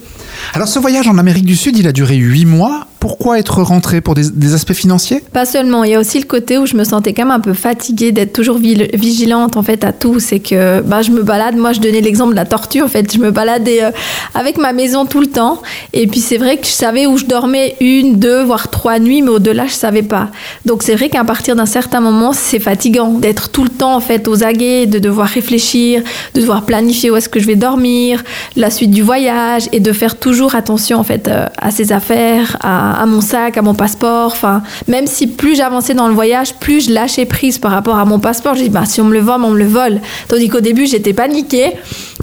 Alors 0.53 0.69
ce 0.69 0.79
voyage 0.79 1.09
en 1.09 1.19
Amérique 1.19 1.47
du 1.47 1.56
Sud, 1.56 1.79
il 1.79 1.87
a 1.87 1.93
duré 1.93 2.17
huit 2.17 2.44
mois. 2.44 2.87
Pourquoi 3.00 3.38
être 3.38 3.62
rentré? 3.62 4.00
Pour 4.00 4.15
des, 4.15 4.31
des 4.31 4.55
aspects 4.55 4.73
financiers? 4.73 5.23
Pas 5.32 5.44
seulement, 5.44 5.85
il 5.85 5.91
y 5.91 5.94
a 5.94 6.00
aussi 6.00 6.19
le 6.19 6.25
côté 6.25 6.56
où 6.56 6.65
je 6.65 6.75
me 6.75 6.85
sentais 6.85 7.12
quand 7.12 7.25
même 7.25 7.32
un 7.32 7.41
peu 7.41 7.53
fatiguée 7.53 8.12
d'être 8.12 8.32
toujours 8.32 8.56
vigilante 8.56 9.59
en 9.59 9.62
fait 9.62 9.85
à 9.85 9.93
tout. 9.93 10.21
C'est 10.21 10.41
que 10.41 10.81
bah, 10.81 11.03
je 11.03 11.11
me 11.11 11.23
balade, 11.23 11.56
moi 11.56 11.75
je 11.75 11.81
donnais 11.81 12.00
l'exemple 12.00 12.31
de 12.31 12.37
la 12.37 12.47
tortue 12.47 12.82
en 12.82 12.88
fait, 12.88 13.12
je 13.12 13.19
me 13.19 13.31
baladais 13.31 13.85
euh, 13.85 13.91
avec 14.35 14.56
ma 14.56 14.73
maison 14.73 15.05
tout 15.05 15.21
le 15.21 15.26
temps. 15.26 15.61
Et 15.93 16.06
puis 16.06 16.21
c'est 16.21 16.38
vrai 16.38 16.56
que 16.56 16.67
je 16.67 16.73
savais 16.73 17.06
où 17.06 17.19
je 17.19 17.26
dormais 17.26 17.76
une, 17.81 18.19
deux, 18.19 18.43
voire 18.43 18.71
trois 18.71 18.99
nuits, 18.99 19.21
mais 19.21 19.31
au-delà 19.31 19.67
je 19.67 19.75
savais 19.75 20.03
pas. 20.03 20.31
Donc 20.65 20.82
c'est 20.82 20.94
vrai 20.94 21.11
qu'à 21.11 21.25
partir 21.25 21.56
d'un 21.56 21.63
certain 21.66 22.00
moment 22.00 22.32
c'est 22.32 22.58
fatigant 22.58 23.08
d'être 23.11 23.50
tout 23.50 23.64
le 23.64 23.70
temps 23.70 23.94
en 23.94 24.00
fait 24.00 24.28
aux 24.28 24.44
aguets, 24.44 24.87
de 24.87 24.99
devoir 24.99 25.28
réfléchir, 25.28 26.02
de 26.34 26.40
devoir 26.40 26.64
planifier 26.64 27.11
où 27.11 27.16
est-ce 27.16 27.28
que 27.28 27.40
je 27.40 27.46
vais 27.46 27.56
dormir, 27.56 28.22
la 28.56 28.70
suite 28.70 28.90
du 28.90 29.02
voyage 29.02 29.69
et 29.72 29.81
de 29.81 29.93
faire 29.93 30.19
toujours 30.19 30.55
attention 30.55 30.99
en 30.99 31.05
fait 31.05 31.28
euh, 31.28 31.46
à 31.58 31.70
ses 31.70 31.93
affaires, 31.93 32.56
à, 32.61 33.05
mon 33.06 33.20
sac, 33.20 33.56
à 33.56 33.62
mon 33.62 33.75
passeport. 33.75 34.32
Enfin, 34.32 34.62
même 34.88 35.06
si 35.06 35.26
plus 35.26 35.56
j'avançais 35.56 35.94
dans 35.94 36.08
le 36.08 36.14
voyage, 36.14 36.55
plus 36.55 36.87
je 36.87 36.93
lâchais 36.93 37.26
prise 37.26 37.58
par 37.58 37.72
rapport 37.72 37.99
à 37.99 38.05
mon 38.05 38.19
passeport. 38.19 38.55
J'ai 38.55 38.64
dit 38.64 38.70
bah 38.70 38.84
si 38.87 39.00
on 39.00 39.05
me 39.05 39.12
le 39.12 39.20
vole, 39.20 39.43
on 39.43 39.50
me 39.50 39.58
le 39.58 39.66
vole. 39.66 40.00
Tandis 40.28 40.49
qu'au 40.49 40.61
début 40.61 40.87
j'étais 40.87 41.12
paniquée. 41.12 41.72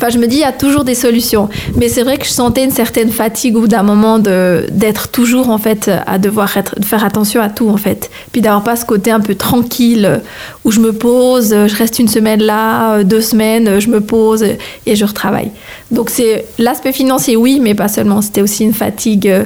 Enfin, 0.01 0.09
je 0.09 0.17
me 0.17 0.25
dis 0.25 0.37
il 0.37 0.41
y 0.41 0.43
a 0.43 0.51
toujours 0.51 0.83
des 0.83 0.95
solutions. 0.95 1.47
Mais 1.75 1.87
c'est 1.87 2.01
vrai 2.01 2.17
que 2.17 2.25
je 2.25 2.31
sentais 2.31 2.63
une 2.63 2.71
certaine 2.71 3.11
fatigue 3.11 3.53
bout 3.53 3.67
d'un 3.67 3.83
moment 3.83 4.17
d'être 4.17 5.09
toujours 5.09 5.49
en 5.51 5.59
fait 5.59 5.91
à 6.07 6.17
devoir 6.17 6.57
être, 6.57 6.79
de 6.79 6.85
faire 6.85 7.05
attention 7.05 7.39
à 7.39 7.49
tout 7.49 7.69
en 7.69 7.77
fait. 7.77 8.09
Puis 8.31 8.41
d'avoir 8.41 8.63
pas 8.63 8.75
ce 8.75 8.83
côté 8.83 9.11
un 9.11 9.19
peu 9.19 9.35
tranquille 9.35 10.21
où 10.65 10.71
je 10.71 10.79
me 10.79 10.91
pose, 10.91 11.49
je 11.49 11.75
reste 11.75 11.99
une 11.99 12.07
semaine 12.07 12.41
là, 12.41 12.95
euh, 12.95 13.03
deux 13.03 13.21
semaines, 13.21 13.79
je 13.79 13.89
me 13.89 14.01
pose 14.01 14.43
et 14.87 14.95
je 14.95 15.05
retravaille. 15.05 15.51
Donc 15.91 16.09
c'est 16.09 16.45
l'aspect 16.57 16.93
financier, 16.93 17.35
oui, 17.35 17.59
mais 17.61 17.75
pas 17.75 17.87
seulement. 17.87 18.23
C'était 18.23 18.41
aussi 18.41 18.63
une 18.63 18.73
fatigue 18.73 19.27
euh, 19.27 19.43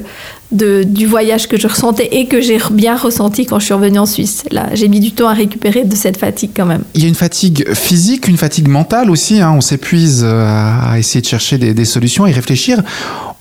du 0.56 1.06
voyage 1.06 1.48
que 1.48 1.58
je 1.60 1.68
ressentais 1.68 2.08
et 2.12 2.28
que 2.28 2.42
j'ai 2.42 2.58
bien 2.72 2.96
ressenti 2.96 3.46
quand 3.46 3.60
je 3.60 3.66
suis 3.66 3.74
revenue 3.74 4.00
en 4.00 4.06
Suisse. 4.06 4.44
Là, 4.52 4.70
j'ai 4.74 4.88
mis 4.88 5.00
du 5.00 5.12
temps 5.12 5.28
à 5.28 5.34
récupérer 5.34 5.84
de 5.86 5.96
cette 5.96 6.18
fatigue 6.18 6.52
quand 6.56 6.66
même. 6.66 6.84
Il 6.94 7.02
y 7.02 7.06
a 7.06 7.08
une 7.08 7.16
fatigue 7.16 7.74
physique, 7.74 8.28
une 8.28 8.38
fatigue 8.38 8.68
mentale 8.68 9.10
aussi. 9.10 9.42
hein. 9.42 9.52
On 9.56 9.62
s'épuise 9.62 10.22
euh, 10.24 10.46
à 10.48 10.98
essayer 10.98 11.22
de 11.22 11.28
chercher 11.28 11.58
des, 11.58 11.74
des 11.74 11.86
solutions 11.86 12.26
et 12.26 12.32
réfléchir. 12.32 12.82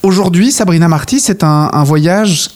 Aujourd'hui, 0.02 0.52
Sabrina 0.52 0.88
Marty, 0.88 1.20
c'est 1.20 1.42
un, 1.44 1.70
un 1.72 1.84
voyage 1.84 2.50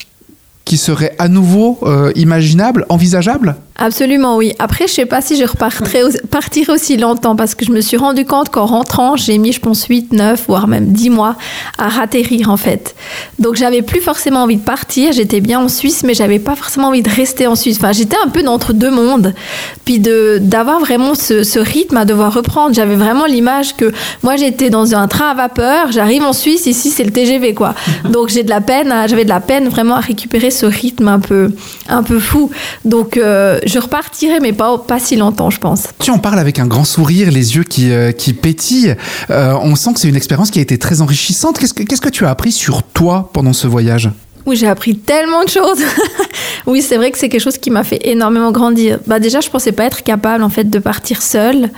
qui 0.64 0.76
serait 0.76 1.07
à 1.18 1.28
nouveau 1.28 1.78
euh, 1.82 2.12
imaginable, 2.16 2.84
envisageable 2.88 3.56
Absolument, 3.80 4.36
oui. 4.36 4.54
Après, 4.58 4.88
je 4.88 4.92
sais 4.92 5.06
pas 5.06 5.20
si 5.20 5.36
je 5.36 5.44
repartirai 5.44 6.02
au- 6.02 6.08
partirai 6.32 6.72
aussi 6.72 6.96
longtemps 6.96 7.36
parce 7.36 7.54
que 7.54 7.64
je 7.64 7.70
me 7.70 7.80
suis 7.80 7.96
rendu 7.96 8.24
compte 8.24 8.48
qu'en 8.48 8.66
rentrant, 8.66 9.14
j'ai 9.14 9.38
mis, 9.38 9.52
je 9.52 9.60
pense, 9.60 9.84
8, 9.86 10.12
9, 10.12 10.46
voire 10.48 10.66
même 10.66 10.86
10 10.92 11.10
mois 11.10 11.36
à 11.78 11.88
ratterrir, 11.88 12.50
en 12.50 12.56
fait. 12.56 12.96
Donc, 13.38 13.54
j'avais 13.54 13.82
plus 13.82 14.00
forcément 14.00 14.42
envie 14.42 14.56
de 14.56 14.62
partir. 14.64 15.12
J'étais 15.12 15.40
bien 15.40 15.60
en 15.60 15.68
Suisse, 15.68 16.02
mais 16.04 16.14
j'avais 16.14 16.40
pas 16.40 16.56
forcément 16.56 16.88
envie 16.88 17.02
de 17.02 17.08
rester 17.08 17.46
en 17.46 17.54
Suisse. 17.54 17.76
Enfin, 17.78 17.92
j'étais 17.92 18.16
un 18.24 18.28
peu 18.30 18.42
d'entre 18.42 18.72
deux 18.72 18.90
mondes. 18.90 19.32
Puis 19.84 20.00
de, 20.00 20.38
d'avoir 20.42 20.80
vraiment 20.80 21.14
ce, 21.14 21.44
ce 21.44 21.60
rythme 21.60 21.98
à 21.98 22.04
devoir 22.04 22.34
reprendre. 22.34 22.74
J'avais 22.74 22.96
vraiment 22.96 23.26
l'image 23.26 23.76
que 23.76 23.92
moi, 24.24 24.34
j'étais 24.34 24.70
dans 24.70 24.92
un 24.96 25.06
train 25.06 25.28
à 25.30 25.34
vapeur. 25.34 25.92
J'arrive 25.92 26.24
en 26.24 26.32
Suisse, 26.32 26.66
ici, 26.66 26.90
c'est 26.90 27.04
le 27.04 27.12
TGV, 27.12 27.54
quoi. 27.54 27.76
Donc, 28.10 28.28
j'ai 28.28 28.42
de 28.42 28.50
la 28.50 28.60
peine, 28.60 28.90
à- 28.90 29.06
j'avais 29.06 29.22
de 29.24 29.28
la 29.28 29.38
peine 29.40 29.68
vraiment 29.68 29.94
à 29.94 30.00
récupérer 30.00 30.50
ce 30.50 30.66
rythme 30.66 31.06
un 31.08 31.20
peu, 31.20 31.52
un 31.88 32.02
peu 32.02 32.18
fou. 32.18 32.50
Donc, 32.84 33.16
euh, 33.16 33.58
je 33.66 33.78
repartirai, 33.78 34.40
mais 34.40 34.52
pas, 34.52 34.78
pas 34.78 34.98
si 34.98 35.16
longtemps, 35.16 35.50
je 35.50 35.58
pense. 35.58 35.84
Tu 35.98 36.10
en 36.10 36.18
parles 36.18 36.38
avec 36.38 36.58
un 36.58 36.66
grand 36.66 36.84
sourire, 36.84 37.30
les 37.30 37.56
yeux 37.56 37.64
qui, 37.64 37.90
euh, 37.90 38.12
qui 38.12 38.32
pétillent. 38.32 38.94
Euh, 39.30 39.54
on 39.62 39.74
sent 39.74 39.94
que 39.94 40.00
c'est 40.00 40.08
une 40.08 40.16
expérience 40.16 40.50
qui 40.50 40.58
a 40.58 40.62
été 40.62 40.78
très 40.78 41.00
enrichissante. 41.00 41.58
Qu'est-ce 41.58 41.74
que, 41.74 41.82
qu'est-ce 41.82 42.00
que 42.00 42.08
tu 42.08 42.24
as 42.26 42.30
appris 42.30 42.52
sur 42.52 42.82
toi 42.82 43.30
pendant 43.32 43.52
ce 43.52 43.66
voyage? 43.66 44.10
Oui, 44.48 44.56
j'ai 44.56 44.66
appris 44.66 44.96
tellement 44.96 45.44
de 45.44 45.50
choses. 45.50 45.84
oui, 46.66 46.80
c'est 46.80 46.96
vrai 46.96 47.10
que 47.10 47.18
c'est 47.18 47.28
quelque 47.28 47.42
chose 47.42 47.58
qui 47.58 47.70
m'a 47.70 47.84
fait 47.84 48.00
énormément 48.04 48.50
grandir. 48.50 48.98
Bah 49.06 49.18
déjà, 49.18 49.40
je 49.40 49.50
pensais 49.50 49.72
pas 49.72 49.84
être 49.84 50.02
capable 50.02 50.42
en 50.42 50.48
fait 50.48 50.70
de 50.70 50.78
partir 50.78 51.20
seule, 51.20 51.68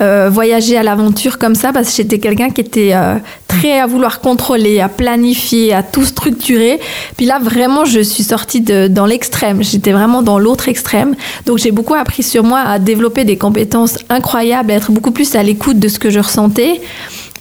euh, 0.00 0.30
voyager 0.32 0.78
à 0.78 0.82
l'aventure 0.82 1.38
comme 1.38 1.54
ça, 1.54 1.70
parce 1.70 1.90
que 1.90 1.96
j'étais 1.96 2.18
quelqu'un 2.18 2.48
qui 2.48 2.62
était 2.62 2.92
euh, 2.94 3.16
très 3.46 3.78
à 3.78 3.84
vouloir 3.86 4.22
contrôler, 4.22 4.80
à 4.80 4.88
planifier, 4.88 5.74
à 5.74 5.82
tout 5.82 6.06
structurer. 6.06 6.80
Puis 7.18 7.26
là, 7.26 7.38
vraiment, 7.38 7.84
je 7.84 8.00
suis 8.00 8.22
sortie 8.22 8.62
dans 8.62 9.04
l'extrême. 9.04 9.62
J'étais 9.62 9.92
vraiment 9.92 10.22
dans 10.22 10.38
l'autre 10.38 10.70
extrême. 10.70 11.16
Donc, 11.44 11.58
j'ai 11.58 11.72
beaucoup 11.72 11.94
appris 11.94 12.22
sur 12.22 12.42
moi 12.42 12.60
à 12.60 12.78
développer 12.78 13.26
des 13.26 13.36
compétences 13.36 13.98
incroyables, 14.08 14.70
à 14.70 14.76
être 14.76 14.92
beaucoup 14.92 15.10
plus 15.10 15.36
à 15.36 15.42
l'écoute 15.42 15.78
de 15.78 15.88
ce 15.88 15.98
que 15.98 16.08
je 16.08 16.20
ressentais 16.20 16.80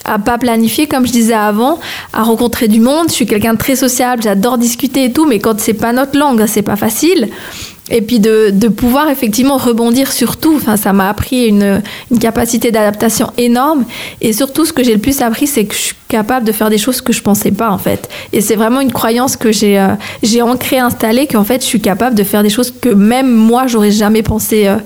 à 0.05 0.19
pas 0.19 0.38
planifier 0.38 0.88
comme 0.88 1.05
je 1.05 1.12
disais 1.12 1.33
avant, 1.33 1.79
à 2.13 2.24
rencontrer 2.24 2.67
du 2.67 2.79
monde. 2.79 3.07
Je 3.10 3.13
suis 3.13 3.25
quelqu'un 3.25 3.53
de 3.53 3.60
très 3.60 3.75
sociable, 3.75 4.24
j'adore 4.24 4.57
discuter 4.57 5.05
et 5.05 5.13
tout, 5.13 5.25
mais 5.25 5.39
quand 5.39 5.60
c'est 5.60 5.74
pas 5.74 5.93
notre 5.93 6.17
langue, 6.17 6.45
c'est 6.48 6.62
pas 6.62 6.75
facile. 6.75 7.29
Et 7.93 8.01
puis 8.01 8.19
de, 8.19 8.50
de, 8.50 8.67
pouvoir 8.69 9.07
effectivement 9.09 9.57
rebondir 9.57 10.12
sur 10.12 10.38
tout. 10.38 10.55
Enfin, 10.55 10.77
ça 10.77 10.93
m'a 10.93 11.09
appris 11.09 11.45
une, 11.45 11.81
une 12.12 12.17
capacité 12.19 12.71
d'adaptation 12.71 13.31
énorme. 13.38 13.85
Et 14.19 14.33
surtout, 14.33 14.65
ce 14.65 14.73
que 14.73 14.83
j'ai 14.83 14.93
le 14.93 15.00
plus 15.00 15.21
appris, 15.21 15.45
c'est 15.45 15.65
que 15.65 15.75
je 15.75 15.79
suis 15.79 15.95
capable 16.13 16.45
de 16.45 16.51
faire 16.51 16.69
des 16.69 16.77
choses 16.77 17.01
que 17.01 17.12
je 17.12 17.23
pensais 17.23 17.50
pas 17.51 17.71
en 17.71 17.79
fait. 17.79 18.07
Et 18.33 18.41
c'est 18.41 18.55
vraiment 18.55 18.81
une 18.81 18.91
croyance 18.91 19.35
que 19.35 19.51
j'ai 19.51 19.79
euh, 19.79 19.95
j'ai 20.21 20.41
ancrée, 20.43 20.77
installée, 20.77 21.25
qu'en 21.25 21.43
fait, 21.43 21.62
je 21.62 21.67
suis 21.67 21.81
capable 21.81 22.15
de 22.15 22.23
faire 22.23 22.43
des 22.43 22.51
choses 22.51 22.71
que 22.71 22.89
même 22.89 23.31
moi, 23.33 23.65
j'aurais 23.67 23.91
jamais 23.91 24.21
pensé 24.21 24.67
euh, 24.67 24.77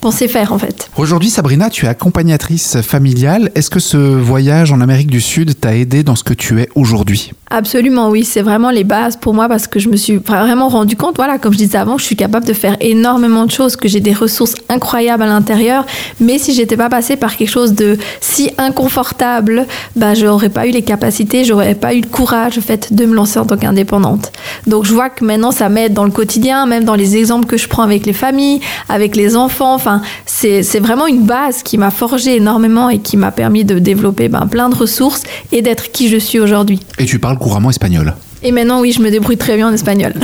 pensé 0.00 0.28
faire 0.28 0.52
en 0.52 0.58
fait. 0.58 0.90
Aujourd'hui, 0.96 1.28
Sabrina, 1.28 1.68
tu 1.68 1.84
es 1.84 1.88
accompagnatrice 1.88 2.80
familiale. 2.80 3.50
Est-ce 3.54 3.68
que 3.68 3.80
ce 3.80 3.96
voyage 3.96 4.72
en 4.72 4.80
Amérique 4.80 5.10
du 5.10 5.20
Sud 5.20 5.58
t'a 5.60 5.76
aidé 5.76 6.02
dans 6.02 6.16
ce 6.16 6.24
que 6.24 6.34
tu 6.34 6.60
es 6.60 6.68
aujourd'hui? 6.74 7.32
Absolument, 7.50 8.08
oui. 8.08 8.24
C'est 8.24 8.42
vraiment 8.42 8.70
les 8.70 8.84
bases 8.84 9.16
pour 9.16 9.34
moi 9.34 9.48
parce 9.48 9.66
que 9.66 9.80
je 9.80 9.88
me 9.88 9.96
suis 9.96 10.16
vraiment 10.16 10.68
rendu 10.68 10.96
compte, 10.96 11.16
voilà, 11.16 11.38
comme 11.38 11.52
je 11.52 11.58
disais 11.58 11.78
avant, 11.78 11.96
que 11.96 12.00
je 12.00 12.06
suis 12.06 12.16
capable 12.16 12.46
de 12.46 12.49
faire 12.52 12.76
énormément 12.80 13.46
de 13.46 13.50
choses, 13.50 13.76
que 13.76 13.88
j'ai 13.88 14.00
des 14.00 14.12
ressources 14.12 14.54
incroyables 14.68 15.22
à 15.22 15.26
l'intérieur. 15.26 15.84
Mais 16.20 16.38
si 16.38 16.52
j'étais 16.54 16.76
pas 16.76 16.88
passée 16.88 17.16
par 17.16 17.36
quelque 17.36 17.48
chose 17.48 17.74
de 17.74 17.98
si 18.20 18.50
inconfortable, 18.58 19.66
bah, 19.96 20.14
j'aurais 20.14 20.48
pas 20.48 20.66
eu 20.66 20.70
les 20.70 20.82
capacités, 20.82 21.44
j'aurais 21.44 21.74
pas 21.74 21.94
eu 21.94 22.00
le 22.00 22.08
courage, 22.08 22.58
en 22.58 22.62
fait, 22.62 22.92
de 22.92 23.04
me 23.04 23.14
lancer 23.14 23.38
en 23.38 23.46
tant 23.46 23.56
qu'indépendante. 23.56 24.32
Donc, 24.66 24.84
je 24.84 24.92
vois 24.92 25.10
que 25.10 25.24
maintenant, 25.24 25.50
ça 25.50 25.68
m'aide 25.68 25.92
dans 25.92 26.04
le 26.04 26.10
quotidien, 26.10 26.66
même 26.66 26.84
dans 26.84 26.94
les 26.94 27.16
exemples 27.16 27.46
que 27.46 27.56
je 27.56 27.68
prends 27.68 27.82
avec 27.82 28.06
les 28.06 28.12
familles, 28.12 28.60
avec 28.88 29.16
les 29.16 29.36
enfants. 29.36 29.74
Enfin, 29.74 30.02
c'est 30.26 30.80
vraiment 30.80 31.06
une 31.06 31.22
base 31.22 31.62
qui 31.62 31.78
m'a 31.78 31.90
forgé 31.90 32.36
énormément 32.36 32.88
et 32.88 32.98
qui 32.98 33.16
m'a 33.16 33.30
permis 33.30 33.64
de 33.64 33.78
développer 33.78 34.28
ben, 34.28 34.46
plein 34.46 34.68
de 34.68 34.74
ressources 34.74 35.22
et 35.52 35.62
d'être 35.62 35.92
qui 35.92 36.08
je 36.08 36.16
suis 36.16 36.40
aujourd'hui. 36.40 36.80
Et 36.98 37.04
tu 37.04 37.18
parles 37.18 37.38
couramment 37.38 37.70
espagnol 37.70 38.14
et 38.42 38.52
maintenant, 38.52 38.80
oui, 38.80 38.92
je 38.92 39.00
me 39.00 39.10
débrouille 39.10 39.36
très 39.36 39.56
bien 39.56 39.68
en 39.68 39.72
espagnol. 39.72 40.14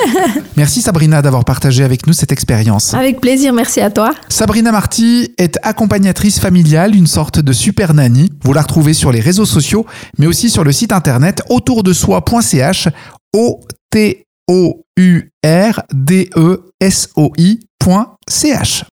merci 0.56 0.82
Sabrina 0.82 1.22
d'avoir 1.22 1.44
partagé 1.44 1.84
avec 1.84 2.06
nous 2.06 2.12
cette 2.12 2.32
expérience. 2.32 2.94
Avec 2.94 3.20
plaisir, 3.20 3.52
merci 3.52 3.80
à 3.80 3.90
toi. 3.90 4.12
Sabrina 4.28 4.72
Marty 4.72 5.32
est 5.38 5.58
accompagnatrice 5.62 6.38
familiale, 6.38 6.94
une 6.94 7.06
sorte 7.06 7.40
de 7.40 7.52
super 7.52 7.94
nanny. 7.94 8.30
Vous 8.44 8.52
la 8.52 8.62
retrouvez 8.62 8.94
sur 8.94 9.12
les 9.12 9.20
réseaux 9.20 9.46
sociaux, 9.46 9.86
mais 10.18 10.26
aussi 10.26 10.50
sur 10.50 10.64
le 10.64 10.72
site 10.72 10.92
internet 10.92 11.42
autourdesoi.ch, 11.48 12.88
o 13.34 13.60
t 13.90 14.26
o 14.48 14.82
u 14.98 15.30
r 15.44 15.82
d 15.92 16.30
e 16.36 16.60
s 16.80 17.08
o 17.16 17.32
i.ch. 17.38 18.84